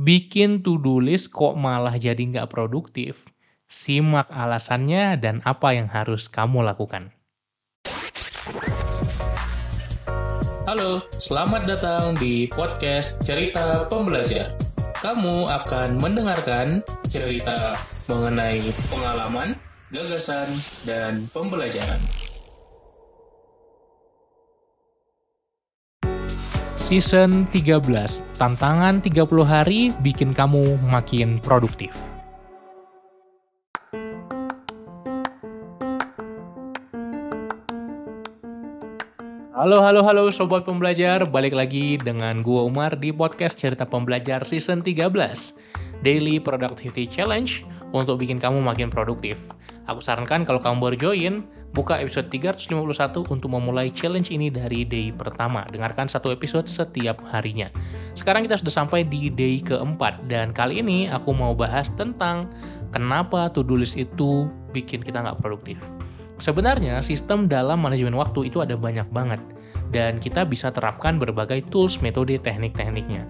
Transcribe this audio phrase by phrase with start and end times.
[0.00, 3.28] bikin to-do list kok malah jadi nggak produktif?
[3.68, 7.12] Simak alasannya dan apa yang harus kamu lakukan.
[10.64, 14.56] Halo, selamat datang di podcast Cerita Pembelajar.
[15.04, 17.76] Kamu akan mendengarkan cerita
[18.08, 19.56] mengenai pengalaman,
[19.92, 20.48] gagasan,
[20.88, 22.29] dan pembelajaran.
[26.80, 31.92] Season 13, tantangan 30 hari bikin kamu makin produktif.
[39.60, 44.80] Halo, halo, halo Sobat Pembelajar, balik lagi dengan gua Umar di podcast Cerita Pembelajar Season
[44.80, 45.12] 13
[46.00, 47.60] Daily Productivity Challenge
[47.92, 49.36] untuk bikin kamu makin produktif.
[49.84, 51.34] Aku sarankan kalau kamu baru join,
[51.76, 55.68] buka episode 351 untuk memulai challenge ini dari day pertama.
[55.68, 57.68] Dengarkan satu episode setiap harinya.
[58.16, 62.48] Sekarang kita sudah sampai di day keempat, dan kali ini aku mau bahas tentang
[62.96, 65.76] kenapa to-do list itu bikin kita nggak produktif.
[66.40, 69.38] Sebenarnya sistem dalam manajemen waktu itu ada banyak banget
[69.92, 73.28] dan kita bisa terapkan berbagai tools, metode, teknik-tekniknya.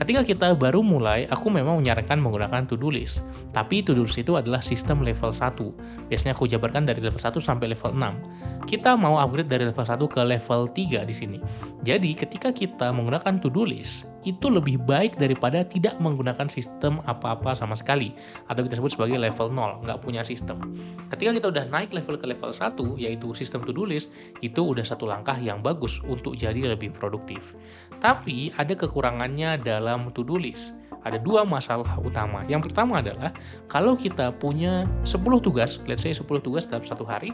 [0.00, 3.20] Ketika kita baru mulai, aku memang menyarankan menggunakan to-do list.
[3.52, 6.08] Tapi to-do list itu adalah sistem level 1.
[6.08, 8.64] Biasanya aku jabarkan dari level 1 sampai level 6.
[8.64, 11.38] Kita mau upgrade dari level 1 ke level 3 di sini.
[11.84, 17.76] Jadi, ketika kita menggunakan to-do list, itu lebih baik daripada tidak menggunakan sistem apa-apa sama
[17.76, 18.16] sekali.
[18.48, 20.64] Atau kita sebut sebagai level 0, nggak punya sistem.
[21.12, 24.08] Ketika kita udah naik level ke level 1, yaitu sistem to-do list,
[24.40, 27.52] itu udah satu langkah yang bagus untuk jadi lebih produktif.
[28.00, 30.78] Tapi, ada kekurangannya dalam dalam to-do list.
[31.02, 32.44] Ada dua masalah utama.
[32.44, 33.32] Yang pertama adalah
[33.72, 37.32] kalau kita punya 10 tugas, let's say 10 tugas dalam satu hari,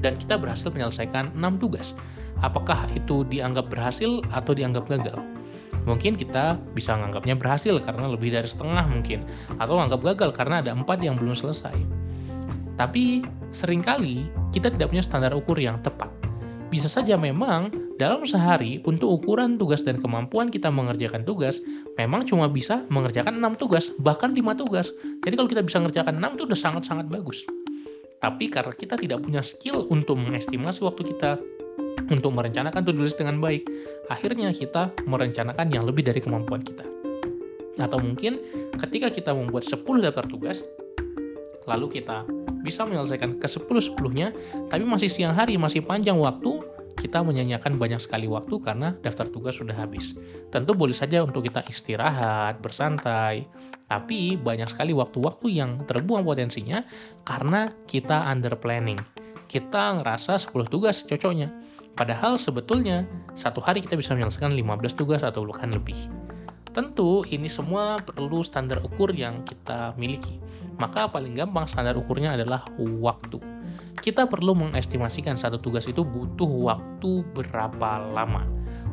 [0.00, 1.92] dan kita berhasil menyelesaikan 6 tugas.
[2.40, 5.20] Apakah itu dianggap berhasil atau dianggap gagal?
[5.84, 9.24] Mungkin kita bisa menganggapnya berhasil karena lebih dari setengah mungkin,
[9.60, 11.76] atau anggap gagal karena ada empat yang belum selesai.
[12.78, 16.17] Tapi sering kali kita tidak punya standar ukur yang tepat.
[16.68, 21.64] Bisa saja memang dalam sehari untuk ukuran tugas dan kemampuan kita mengerjakan tugas
[21.96, 24.92] memang cuma bisa mengerjakan 6 tugas, bahkan 5 tugas.
[25.24, 27.48] Jadi kalau kita bisa mengerjakan 6 itu udah sangat-sangat bagus.
[28.20, 31.40] Tapi karena kita tidak punya skill untuk mengestimasi waktu kita
[32.12, 33.64] untuk merencanakan to-do list dengan baik,
[34.12, 36.84] akhirnya kita merencanakan yang lebih dari kemampuan kita.
[37.80, 38.42] Atau mungkin
[38.76, 40.66] ketika kita membuat 10 daftar tugas,
[41.68, 42.24] lalu kita
[42.64, 44.34] bisa menyelesaikan ke 10-10-nya,
[44.66, 46.57] tapi masih siang hari, masih panjang waktu,
[47.08, 50.12] kita menyanyikan banyak sekali waktu karena daftar tugas sudah habis.
[50.52, 53.48] Tentu boleh saja untuk kita istirahat, bersantai,
[53.88, 56.84] tapi banyak sekali waktu-waktu yang terbuang potensinya
[57.24, 59.00] karena kita under planning.
[59.48, 61.48] Kita ngerasa 10 tugas cocoknya.
[61.96, 65.96] Padahal sebetulnya satu hari kita bisa menyelesaikan 15 tugas atau bahkan lebih.
[66.72, 70.36] Tentu ini semua perlu standar ukur yang kita miliki.
[70.76, 73.40] Maka paling gampang standar ukurnya adalah waktu.
[73.98, 78.46] Kita perlu mengestimasikan satu tugas itu butuh waktu berapa lama.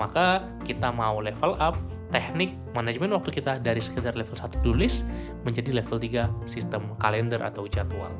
[0.00, 5.04] Maka kita mau level up teknik manajemen waktu kita dari sekedar level 1 tulis
[5.44, 8.10] menjadi level 3 sistem kalender atau jadwal.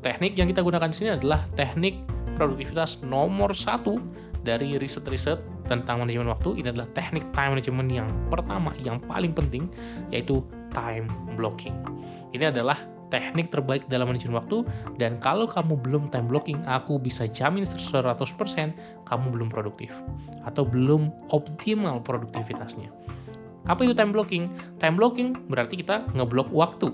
[0.00, 2.00] Teknik yang kita gunakan di sini adalah teknik
[2.36, 4.00] produktivitas nomor satu
[4.44, 9.68] dari riset-riset tentang manajemen waktu ini adalah teknik time management yang pertama yang paling penting
[10.12, 11.08] yaitu time
[11.38, 11.74] blocking.
[12.36, 12.76] Ini adalah
[13.12, 14.66] teknik terbaik dalam manajemen waktu
[14.98, 18.18] dan kalau kamu belum time blocking aku bisa jamin 100%
[19.06, 19.94] kamu belum produktif
[20.42, 22.90] atau belum optimal produktivitasnya.
[23.64, 24.50] Apa itu time blocking?
[24.76, 26.92] Time blocking berarti kita ngeblok waktu.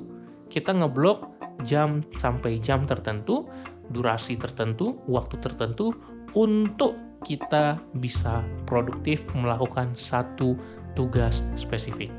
[0.51, 1.27] Kita ngeblok
[1.67, 3.47] jam sampai jam tertentu,
[3.91, 5.91] durasi tertentu, waktu tertentu
[6.39, 6.95] untuk
[7.25, 10.57] kita bisa produktif melakukan satu
[10.97, 12.11] tugas spesifik,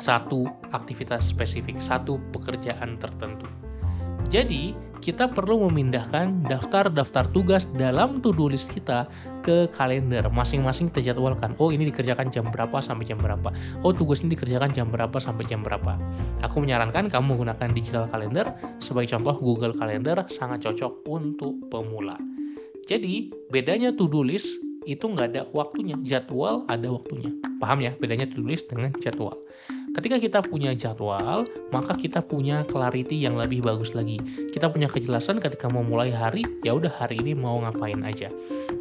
[0.00, 3.46] satu aktivitas spesifik, satu pekerjaan tertentu.
[4.32, 4.74] Jadi,
[5.04, 9.04] kita perlu memindahkan daftar-daftar tugas dalam to-do list kita
[9.44, 10.24] ke kalender.
[10.32, 11.52] Masing-masing kita jadwalkan.
[11.60, 13.52] Oh, ini dikerjakan jam berapa sampai jam berapa.
[13.84, 16.00] Oh, tugas ini dikerjakan jam berapa sampai jam berapa.
[16.40, 18.56] Aku menyarankan kamu menggunakan digital calendar.
[18.80, 22.16] Sebagai contoh, Google Calendar sangat cocok untuk pemula.
[22.84, 25.96] Jadi, bedanya to-do list itu nggak ada waktunya.
[26.04, 27.32] Jadwal ada waktunya.
[27.56, 29.36] Paham ya bedanya to-do list dengan jadwal.
[29.94, 34.18] Ketika kita punya jadwal, maka kita punya clarity yang lebih bagus lagi.
[34.50, 38.26] Kita punya kejelasan ketika mau mulai hari, ya udah hari ini mau ngapain aja.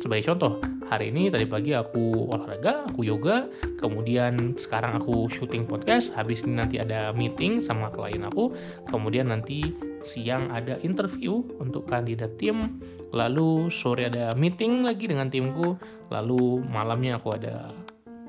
[0.01, 0.57] Sebagai contoh,
[0.89, 3.45] hari ini tadi pagi aku olahraga, aku yoga,
[3.77, 8.49] kemudian sekarang aku syuting podcast, habis ini nanti ada meeting sama klien aku,
[8.89, 9.69] kemudian nanti
[10.03, 12.79] siang ada interview untuk kandidat tim,
[13.15, 15.79] lalu sore ada meeting lagi dengan timku,
[16.11, 17.71] lalu malamnya aku ada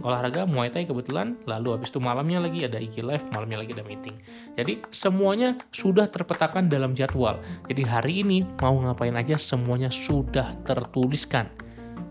[0.02, 3.86] olahraga Muay Thai kebetulan, lalu habis itu malamnya lagi ada IG Live, malamnya lagi ada
[3.86, 4.16] meeting.
[4.58, 7.38] Jadi semuanya sudah terpetakan dalam jadwal.
[7.70, 11.46] Jadi hari ini mau ngapain aja semuanya sudah tertuliskan.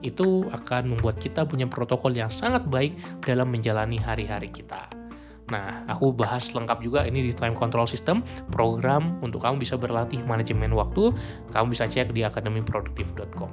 [0.03, 5.02] Itu akan membuat kita punya protokol yang sangat baik dalam menjalani hari-hari kita.
[5.51, 8.23] Nah, aku bahas lengkap juga ini di Time Control System,
[8.53, 11.11] program untuk kamu bisa berlatih manajemen waktu.
[11.51, 13.51] Kamu bisa cek di akademiproduktif.com.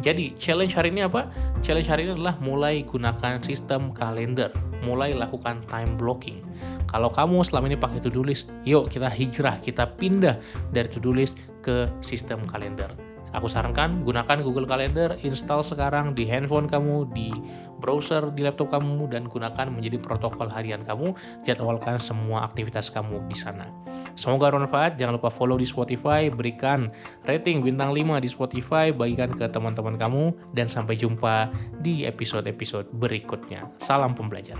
[0.00, 1.28] Jadi, challenge hari ini apa?
[1.60, 4.48] Challenge hari ini adalah mulai gunakan sistem kalender,
[4.80, 6.40] mulai lakukan time blocking.
[6.88, 10.40] Kalau kamu selama ini pakai to-do list, yuk kita hijrah, kita pindah
[10.72, 12.88] dari to-do list ke sistem kalender
[13.30, 17.30] Aku sarankan gunakan Google Calendar, install sekarang di handphone kamu, di
[17.78, 21.14] browser, di laptop kamu, dan gunakan menjadi protokol harian kamu.
[21.46, 23.70] Jadwalkan semua aktivitas kamu di sana.
[24.18, 24.98] Semoga bermanfaat.
[24.98, 26.90] Jangan lupa follow di Spotify, berikan
[27.30, 31.54] rating bintang 5 di Spotify, bagikan ke teman-teman kamu, dan sampai jumpa
[31.86, 33.70] di episode-episode berikutnya.
[33.78, 34.58] Salam pembelajar.